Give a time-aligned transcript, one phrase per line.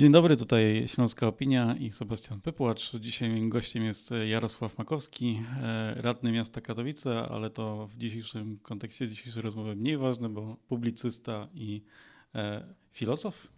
[0.00, 2.96] Dzień dobry, tutaj Śląska Opinia i Sebastian Pypłacz.
[2.96, 9.08] Dzisiaj moim gościem jest Jarosław Makowski, e, radny miasta Katowice, ale to w dzisiejszym kontekście
[9.08, 11.82] dzisiejszej rozmowy mniej ważne, bo publicysta i
[12.34, 13.48] e, filozof?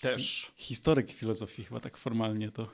[0.00, 0.52] Też.
[0.56, 2.68] Historyk filozofii, chyba tak formalnie to.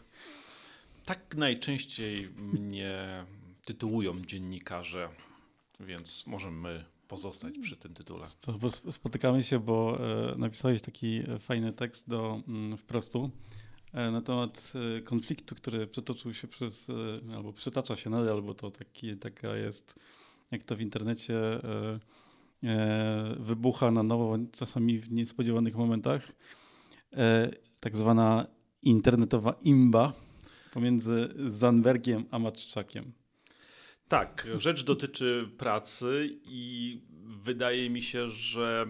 [1.04, 3.24] Tak najczęściej mnie
[3.64, 5.08] tytułują dziennikarze,
[5.80, 8.26] więc możemy pozostać przy tym tytule.
[8.90, 9.98] Spotykamy się, bo
[10.32, 13.30] e, napisałeś taki fajny tekst do mm, wprostu
[13.92, 16.88] e, na temat e, konfliktu, który przetoczył się przez,
[17.34, 19.98] albo przytacza się nadal, albo to taki, taka jest,
[20.50, 21.34] jak to w internecie
[23.38, 26.32] wybucha na nowo, czasami w niespodziewanych momentach,
[27.80, 28.46] tak zwana
[28.82, 30.12] internetowa imba
[30.72, 33.12] pomiędzy Zanbergiem a Matczakiem.
[34.08, 38.86] Tak, rzecz dotyczy pracy i wydaje mi się, że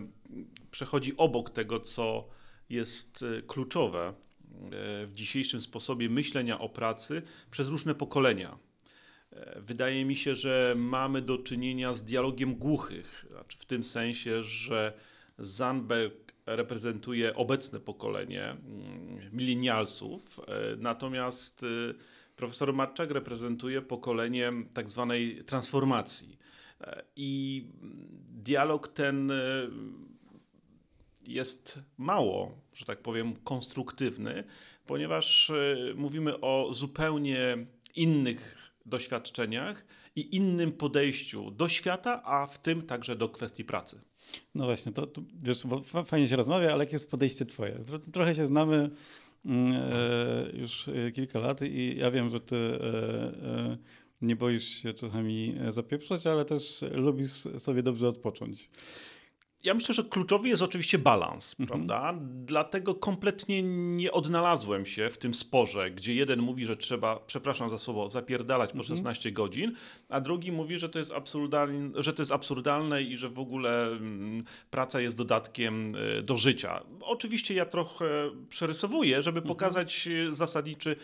[0.70, 2.28] przechodzi obok tego, co
[2.70, 4.14] jest e, kluczowe e,
[5.06, 8.58] w dzisiejszym sposobie myślenia o pracy przez różne pokolenia.
[9.32, 14.42] E, wydaje mi się, że mamy do czynienia z dialogiem głuchych, znaczy w tym sensie,
[14.42, 14.92] że
[15.38, 18.60] Zandberg reprezentuje obecne pokolenie mm,
[19.32, 20.40] milenialsów,
[20.78, 21.64] natomiast
[22.36, 26.38] Profesor Matczak reprezentuje pokolenie tak zwanej transformacji.
[26.80, 27.64] E, I
[28.30, 29.34] dialog ten e,
[31.26, 34.44] jest mało, że tak powiem, konstruktywny,
[34.86, 42.82] ponieważ e, mówimy o zupełnie innych doświadczeniach i innym podejściu do świata, a w tym
[42.82, 44.00] także do kwestii pracy.
[44.54, 45.62] No właśnie, to, to wiesz,
[46.04, 47.78] fajnie się rozmawia, ale jakie jest podejście twoje?
[48.12, 48.90] Trochę się znamy,
[50.52, 53.76] już e, kilka lat i ja wiem, że ty e,
[54.20, 58.70] nie boisz się czasami zapieprzać, ale też lubisz sobie dobrze odpocząć.
[59.64, 61.66] Ja myślę, że kluczowy jest oczywiście balans, mhm.
[61.68, 62.20] prawda?
[62.44, 63.62] Dlatego kompletnie
[63.96, 68.70] nie odnalazłem się w tym sporze, gdzie jeden mówi, że trzeba, przepraszam za słowo, zapierdalać
[68.70, 68.96] po mhm.
[68.96, 69.74] 16 godzin,
[70.08, 73.86] a drugi mówi, że to jest absurdalne, że to jest absurdalne i że w ogóle
[73.86, 76.82] mm, praca jest dodatkiem y, do życia.
[77.00, 79.48] Oczywiście ja trochę przerysowuję, żeby mhm.
[79.48, 80.96] pokazać y, zasadniczy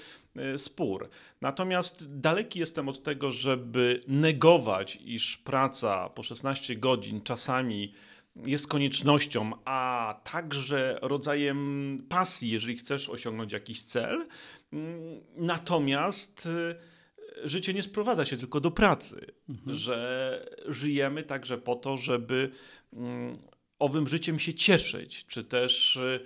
[0.54, 1.08] y, spór.
[1.40, 7.92] Natomiast daleki jestem od tego, żeby negować, iż praca po 16 godzin czasami
[8.36, 14.26] jest koniecznością, a także rodzajem pasji, jeżeli chcesz osiągnąć jakiś cel.
[14.72, 19.76] Mm, natomiast y, życie nie sprowadza się tylko do pracy, mhm.
[19.76, 22.50] że żyjemy także po to, żeby
[22.92, 23.38] mm,
[23.78, 26.20] owym życiem się cieszyć, czy też y,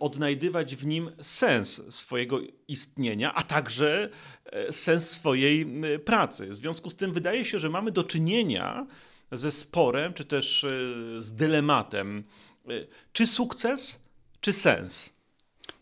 [0.00, 4.08] odnajdywać w nim sens swojego istnienia, a także
[4.44, 5.66] e, sens swojej
[6.04, 6.50] pracy.
[6.50, 8.86] W związku z tym wydaje się, że mamy do czynienia
[9.32, 10.68] ze sporem, czy też e,
[11.22, 12.24] z dylematem,
[12.68, 14.06] e, czy sukces,
[14.40, 15.16] czy sens.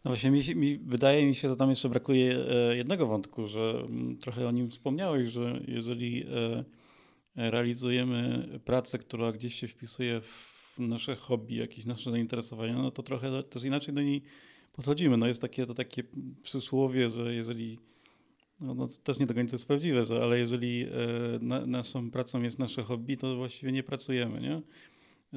[0.04, 3.84] No właśnie, mi, mi, wydaje mi się, że tam jeszcze brakuje e, jednego wątku, że
[3.88, 6.26] mm, trochę o nim wspomniałeś, że jeżeli
[7.36, 13.42] realizujemy pracę, która gdzieś się wpisuje w nasze hobby, jakieś nasze zainteresowania, no to trochę
[13.42, 14.22] też inaczej do niej
[14.72, 15.16] podchodzimy.
[15.16, 16.04] No jest takie, to takie
[16.42, 17.78] przysłowie, że jeżeli
[18.60, 20.88] no, no, to też nie do końca jest prawdziwe, że, ale jeżeli e,
[21.40, 24.62] na, naszą pracą jest nasze hobby, to właściwie nie pracujemy, nie?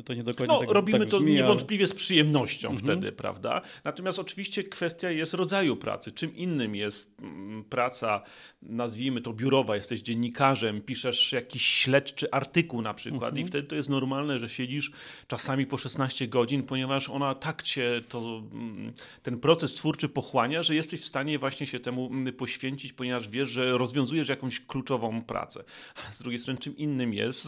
[0.05, 1.87] To nie dokładnie no, tak, robimy tak brzmi, to niewątpliwie ale...
[1.87, 2.85] z przyjemnością mhm.
[2.85, 3.61] wtedy, prawda?
[3.83, 6.11] Natomiast oczywiście kwestia jest rodzaju pracy.
[6.11, 8.21] Czym innym jest mm, praca,
[8.61, 13.37] nazwijmy to biurowa, jesteś dziennikarzem, piszesz jakiś śledczy artykuł na przykład mhm.
[13.37, 14.91] i wtedy to jest normalne, że siedzisz
[15.27, 18.93] czasami po 16 godzin, ponieważ ona tak cię to, mm,
[19.23, 23.49] ten proces twórczy pochłania, że jesteś w stanie właśnie się temu mm, poświęcić, ponieważ wiesz,
[23.49, 25.63] że rozwiązujesz jakąś kluczową pracę.
[26.07, 27.47] A z drugiej strony czym innym jest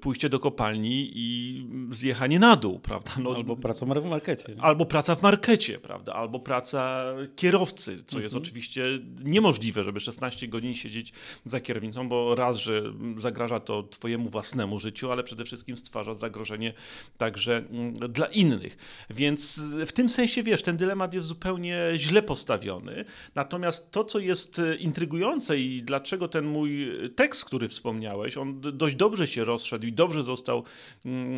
[0.00, 3.12] pójście do kopalni i zjechanie na dół, prawda?
[3.18, 4.54] No, albo praca w markecie.
[4.54, 4.62] Nie?
[4.62, 6.12] Albo praca w markecie, prawda?
[6.12, 7.04] Albo praca
[7.36, 8.22] kierowcy, co mhm.
[8.22, 8.84] jest oczywiście
[9.24, 11.12] niemożliwe, żeby 16 godzin siedzieć
[11.44, 12.82] za kierownicą, bo raz, że
[13.18, 16.72] zagraża to twojemu własnemu życiu, ale przede wszystkim stwarza zagrożenie
[17.18, 18.76] także mm, dla innych.
[19.10, 23.04] Więc w tym sensie, wiesz, ten dylemat jest zupełnie źle postawiony.
[23.34, 29.26] Natomiast to, co jest intrygujące i dlaczego ten mój tekst, który wspomniałeś, on dość dobrze
[29.26, 30.64] się rozszedł i dobrze został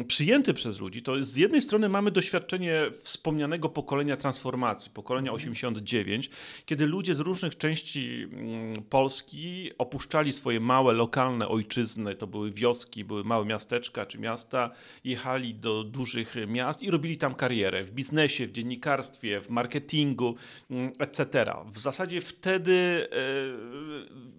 [0.07, 6.45] przyjęty przez ludzi, to z jednej strony mamy doświadczenie wspomnianego pokolenia transformacji, pokolenia 89, mhm.
[6.67, 13.05] kiedy ludzie z różnych części mm, Polski opuszczali swoje małe, lokalne ojczyzny, to były wioski,
[13.05, 14.71] były małe miasteczka czy miasta,
[15.05, 20.35] jechali do dużych miast i robili tam karierę w biznesie, w dziennikarstwie, w marketingu,
[20.71, 21.45] mm, etc.
[21.73, 23.19] W zasadzie wtedy, e,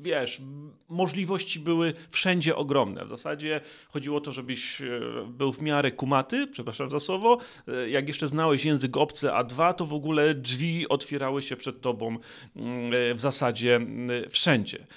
[0.01, 0.41] wiesz,
[0.89, 3.05] możliwości były wszędzie ogromne.
[3.05, 7.37] W zasadzie chodziło o to, żebyś e, był w miarę kumaty, przepraszam za słowo,
[7.67, 11.81] e, jak jeszcze znałeś język obcy, a dwa, to w ogóle drzwi otwierały się przed
[11.81, 12.17] tobą
[12.55, 14.87] mm, w zasadzie mm, wszędzie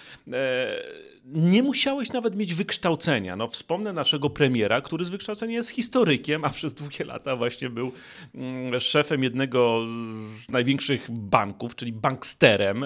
[1.25, 3.37] nie musiałeś nawet mieć wykształcenia.
[3.37, 7.93] No, wspomnę naszego premiera, który z wykształcenia jest historykiem, a przez długie lata właśnie był
[8.35, 12.85] mm, szefem jednego z największych banków, czyli banksterem.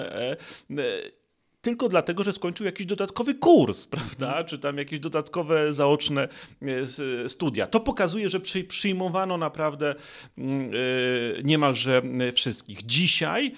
[1.67, 4.27] E, e, tylko dlatego, że skończył jakiś dodatkowy kurs, prawda?
[4.27, 4.45] Mhm.
[4.45, 6.27] Czy tam jakieś dodatkowe zaoczne
[6.61, 7.67] e, studia.
[7.67, 9.95] To pokazuje, że przyjmowano naprawdę
[10.37, 10.71] mm,
[11.43, 12.01] niemalże
[12.33, 12.85] wszystkich.
[12.85, 13.51] Dzisiaj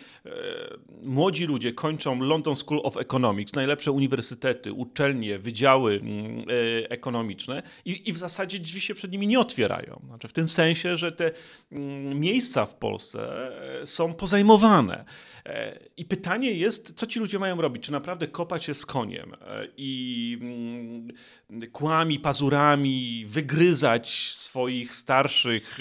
[1.03, 6.43] młodzi ludzie kończą London School of Economics, najlepsze uniwersytety, uczelnie, wydziały mm, e,
[6.89, 10.01] ekonomiczne i, i w zasadzie drzwi się przed nimi nie otwierają.
[10.07, 11.31] Znaczy w tym sensie, że te
[11.71, 13.49] mm, miejsca w Polsce
[13.81, 15.05] e, są pozajmowane.
[15.45, 17.83] E, I pytanie jest, co ci ludzie mają robić?
[17.83, 19.35] Czy naprawdę kopać się z koniem
[19.77, 25.77] i mm, kłami, pazurami wygryzać swoich starszych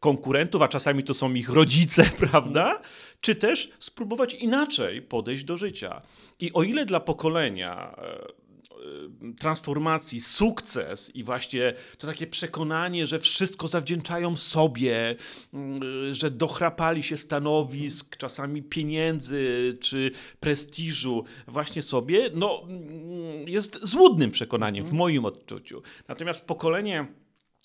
[0.00, 2.80] konkurentów, a czasami to są ich rodzice, prawda?
[3.20, 6.02] Czy też spróbować inaczej podejść do życia.
[6.40, 13.18] I o ile dla pokolenia e, e, transformacji, sukces i właśnie to takie przekonanie, że
[13.18, 15.16] wszystko zawdzięczają sobie,
[15.54, 20.10] mm, że dochrapali się stanowisk, czasami pieniędzy czy
[20.40, 24.98] prestiżu właśnie sobie, no mm, jest złudnym przekonaniem w mhm.
[24.98, 25.82] moim odczuciu.
[26.08, 27.06] Natomiast pokolenie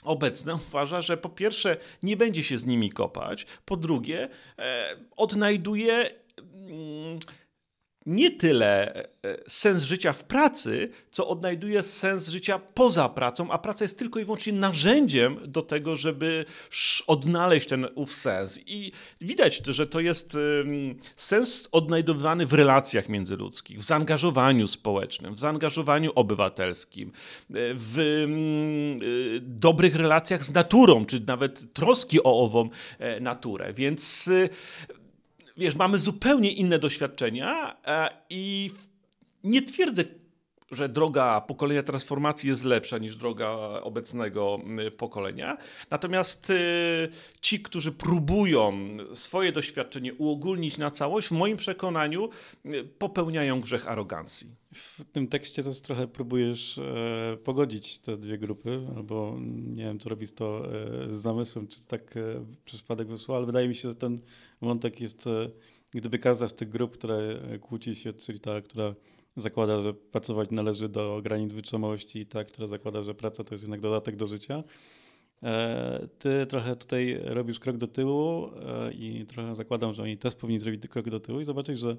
[0.06, 4.30] obecne uważa, że po pierwsze nie będzie się z nimi kopać, po drugie
[4.60, 6.25] e, odnajduje
[8.06, 9.08] nie tyle e,
[9.48, 14.26] sens życia w pracy, co odnajduje sens życia poza pracą, a praca jest tylko i
[14.26, 16.46] wyłącznie narzędziem do tego, żeby
[17.08, 18.60] odnaleźć ten ów sens.
[18.66, 18.92] I
[19.22, 20.38] widać, że to jest
[21.16, 27.12] sens odnajdowany w relacjach międzyludzkich, w zaangażowaniu społecznym, w zaangażowaniu obywatelskim,
[27.50, 28.00] w
[29.02, 32.70] y, dobrych relacjach z naturą, czy nawet troski o ową
[33.00, 33.74] e, naturę.
[33.74, 34.50] Więc y,
[35.58, 38.72] wiesz, mamy zupełnie inne doświadczenia e, i
[39.44, 40.04] nie twierdzę,
[40.76, 43.50] że droga pokolenia transformacji jest lepsza niż droga
[43.84, 44.60] obecnego
[44.98, 45.58] pokolenia.
[45.90, 47.10] Natomiast y,
[47.42, 48.74] ci, którzy próbują
[49.14, 52.30] swoje doświadczenie uogólnić na całość, w moim przekonaniu
[52.66, 54.56] y, popełniają grzech arogancji.
[54.76, 59.38] W tym tekście to trochę próbujesz e, pogodzić te dwie grupy, albo
[59.76, 63.68] nie wiem, co robisz to e, z zamysłem, czy tak e, przypadek wysłał, ale wydaje
[63.68, 64.20] mi się, że ten
[64.62, 65.50] wątek jest, e,
[65.92, 68.96] gdyby każda z tych grup, które kłóci się, czyli ta, która
[69.36, 73.64] zakłada, że pracować należy do granic wytrzymałości i ta, która zakłada, że praca to jest
[73.64, 74.64] jednak dodatek do życia,
[75.44, 80.36] e, ty trochę tutaj robisz krok do tyłu e, i trochę zakładam, że oni też
[80.36, 81.98] powinni zrobić krok do tyłu i zobaczyć, że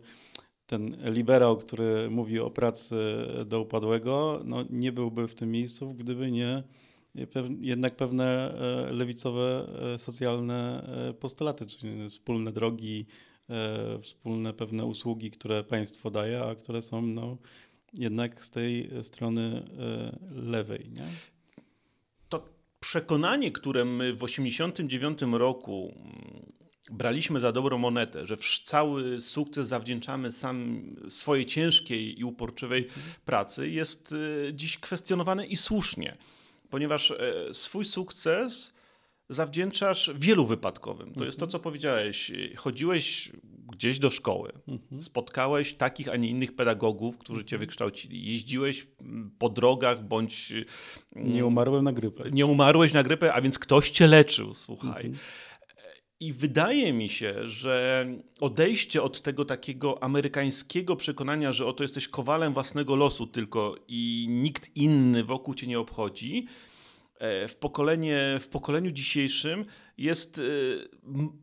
[0.67, 2.97] ten liberał, który mówi o pracy
[3.47, 6.63] do upadłego, no nie byłby w tym miejscu, gdyby nie
[7.61, 9.67] jednak pewne e, lewicowe,
[9.97, 10.89] socjalne
[11.21, 13.07] postulaty, czyli wspólne drogi,
[14.03, 17.37] wspólne pewne usługi, które państwo daje, a które są no,
[17.93, 20.91] jednak z tej strony e, lewej.
[20.91, 21.07] Nie?
[22.29, 22.49] To
[22.81, 26.53] przekonanie, które my w 1989 roku mm,
[26.91, 33.07] braliśmy za dobrą monetę, że cały sukces zawdzięczamy sam swojej ciężkiej i uporczywej mhm.
[33.25, 34.15] pracy, jest
[34.49, 36.17] e, dziś kwestionowane i słusznie,
[36.71, 37.13] ponieważ
[37.53, 38.76] swój sukces
[39.29, 41.15] zawdzięczasz wielu wypadkowym.
[41.15, 41.53] To jest to, mhm.
[41.53, 42.33] co powiedziałeś.
[42.57, 43.33] Chodziłeś
[43.73, 45.03] gdzieś do szkoły, mhm.
[45.03, 47.61] spotkałeś takich, a nie innych pedagogów, którzy cię mhm.
[47.67, 48.33] wykształcili.
[48.33, 50.53] Jeździłeś mm, po drogach bądź...
[51.17, 52.31] Mm, nie umarłem na grypę.
[52.31, 55.13] Nie umarłeś na grypę, a więc ktoś cię leczył, słuchaj.
[56.21, 58.07] I wydaje mi się, że
[58.41, 64.77] odejście od tego takiego amerykańskiego przekonania, że oto jesteś kowalem własnego losu tylko i nikt
[64.77, 66.47] inny wokół cię nie obchodzi,
[67.21, 69.65] w, pokolenie, w pokoleniu dzisiejszym
[69.99, 70.43] jest e,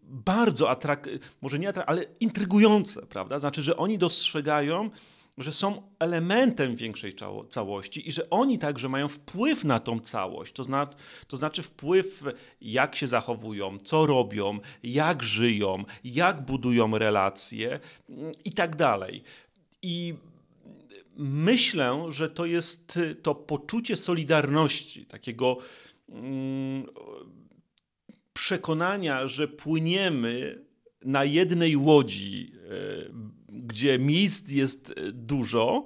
[0.04, 3.40] bardzo atrakcyjne, może nie atrak ale intrygujące, prawda?
[3.40, 4.90] Znaczy, że oni dostrzegają,
[5.38, 7.14] że są elementem większej
[7.50, 10.54] całości i że oni także mają wpływ na tą całość.
[10.54, 10.88] To, zna,
[11.28, 12.24] to znaczy wpływ,
[12.62, 19.24] jak się zachowują, co robią, jak żyją, jak budują relacje mm, i tak dalej.
[19.82, 20.14] I
[21.18, 25.58] myślę, że to jest to poczucie solidarności, takiego
[26.10, 26.86] mm,
[28.34, 30.66] przekonania, że płyniemy
[31.06, 33.14] na jednej łodzi, e,
[33.50, 35.86] gdzie miejsc jest dużo,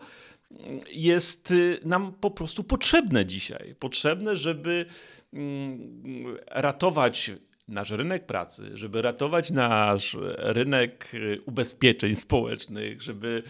[0.92, 1.54] jest
[1.86, 3.76] nam po prostu potrzebne dzisiaj.
[3.80, 4.86] Potrzebne, żeby
[5.34, 7.32] mm, ratować
[7.68, 11.12] nasz rynek pracy, żeby ratować nasz rynek
[11.46, 13.44] ubezpieczeń społecznych, żeby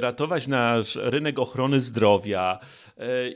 [0.00, 2.58] ratować nasz rynek ochrony zdrowia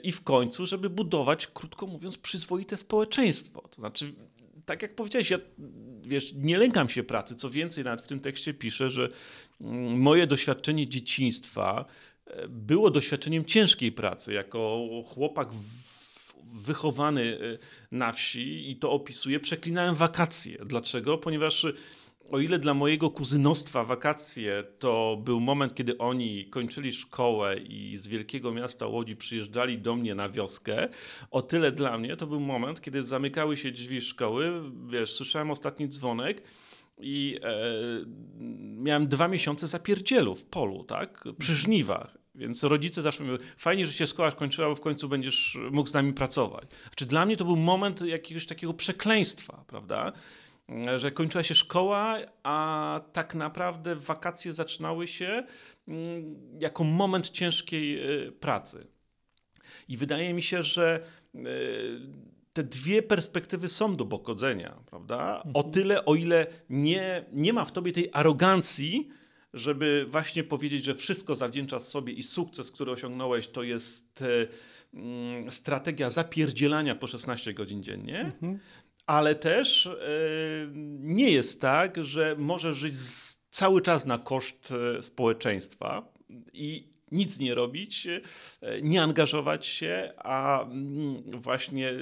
[0.02, 3.60] i w końcu, żeby budować, krótko mówiąc, przyzwoite społeczeństwo.
[3.60, 4.12] To znaczy,
[4.66, 5.38] tak jak powiedziałeś, ja
[6.02, 7.34] wiesz, nie lękam się pracy.
[7.34, 9.08] Co więcej, nawet w tym tekście piszę, że
[9.60, 11.84] mm, moje doświadczenie dzieciństwa
[12.48, 14.32] było doświadczeniem ciężkiej pracy.
[14.32, 15.48] Jako chłopak
[16.52, 17.58] wychowany e,
[17.92, 20.58] na wsi i to opisuję, przeklinałem wakacje.
[20.64, 21.18] Dlaczego?
[21.18, 21.66] Ponieważ
[22.30, 28.08] o ile dla mojego kuzynostwa wakacje to był moment, kiedy oni kończyli szkołę i z
[28.08, 30.88] wielkiego miasta Łodzi przyjeżdżali do mnie na wioskę,
[31.30, 34.52] o tyle dla mnie to był moment, kiedy zamykały się drzwi szkoły,
[34.86, 36.42] wiesz, słyszałem ostatni dzwonek
[36.98, 37.54] i e,
[38.60, 42.23] miałem dwa miesiące zapierdzielu w polu, tak, przy żniwach.
[42.34, 45.92] Więc rodzice zawsze mówią, fajnie, że się szkoła skończyła, bo w końcu będziesz mógł z
[45.92, 46.64] nami pracować.
[46.86, 50.12] Znaczy dla mnie to był moment jakiegoś takiego przekleństwa, prawda?
[50.96, 55.46] że kończyła się szkoła, a tak naprawdę wakacje zaczynały się
[55.88, 58.86] mm, jako moment ciężkiej y, pracy.
[59.88, 61.40] I wydaje mi się, że y,
[62.52, 65.42] te dwie perspektywy są do pogodzenia, prawda?
[65.42, 65.72] O mhm.
[65.72, 69.08] tyle, o ile nie, nie ma w tobie tej arogancji,
[69.54, 74.48] żeby właśnie powiedzieć, że wszystko zawdzięczasz sobie i sukces, który osiągnąłeś, to jest y,
[74.94, 78.58] mm, strategia zapierdzielania po 16 godzin dziennie, mhm.
[79.06, 79.92] Ale też e,
[80.98, 82.94] nie jest tak, że możesz żyć
[83.50, 86.12] cały czas na koszt e, społeczeństwa.
[86.52, 88.20] I nic nie robić, e,
[88.82, 91.94] nie angażować się, a mm, właśnie e,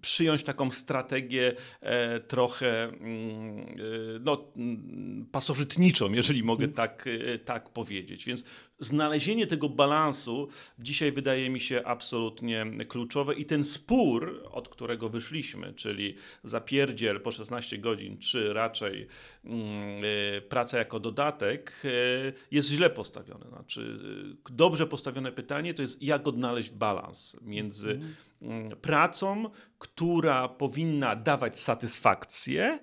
[0.00, 3.76] przyjąć taką strategię e, trochę mm,
[4.20, 6.76] no, mm, pasożytniczą, jeżeli mogę mhm.
[6.76, 7.04] tak,
[7.44, 8.24] tak powiedzieć.
[8.24, 8.44] Więc
[8.78, 10.48] znalezienie tego balansu
[10.78, 16.14] dzisiaj wydaje mi się absolutnie kluczowe i ten spór, od którego wyszliśmy, czyli
[16.44, 19.06] zapierdziel po 16 godzin, czy raczej
[20.48, 21.82] praca jako dodatek,
[22.50, 23.49] jest źle postawiony.
[23.50, 23.98] Znaczy,
[24.50, 28.00] dobrze postawione pytanie to jest, jak odnaleźć balans między
[28.42, 28.76] mm.
[28.76, 32.78] pracą, która powinna dawać satysfakcję,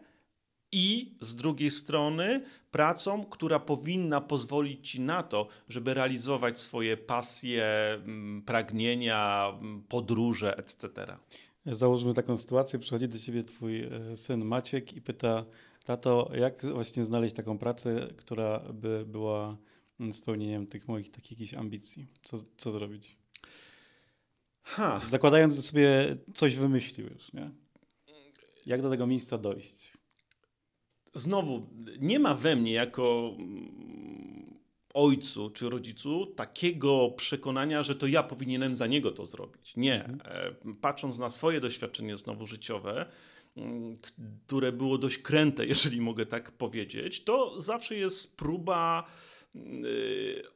[0.71, 7.65] i z drugiej strony pracą, która powinna pozwolić ci na to, żeby realizować swoje pasje,
[7.93, 10.89] mm, pragnienia, mm, podróże, etc.
[11.65, 15.45] Załóżmy taką sytuację, przychodzi do ciebie twój e, syn Maciek i pyta,
[15.85, 19.57] tato, jak właśnie znaleźć taką pracę, która by była
[20.11, 22.07] spełnieniem tych moich takich jakichś ambicji?
[22.23, 23.17] Co, co zrobić?
[24.63, 25.01] Ha.
[25.09, 27.51] Zakładając sobie coś wymyślił już, nie?
[28.65, 29.93] Jak do tego miejsca dojść?
[31.13, 34.59] Znowu, nie ma we mnie jako mm,
[34.93, 39.73] ojcu czy rodzicu takiego przekonania, że to ja powinienem za niego to zrobić.
[39.75, 40.05] Nie.
[40.05, 40.21] Mhm.
[40.67, 43.05] E, patrząc na swoje doświadczenie znowu życiowe,
[43.57, 43.97] mm,
[44.45, 49.07] które było dość kręte, jeżeli mogę tak powiedzieć, to zawsze jest próba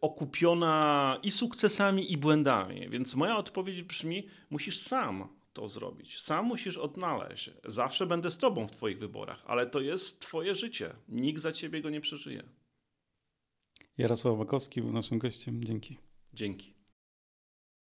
[0.01, 2.89] okupiona i sukcesami, i błędami.
[2.89, 6.21] Więc moja odpowiedź brzmi: musisz sam to zrobić.
[6.21, 7.51] Sam musisz odnaleźć.
[7.65, 10.93] Zawsze będę z tobą w twoich wyborach, ale to jest twoje życie.
[11.09, 12.43] Nikt za ciebie go nie przeżyje.
[13.97, 15.63] Jarosław Makowski był naszym gościem.
[15.63, 15.97] Dzięki.
[16.33, 16.80] Dzięki.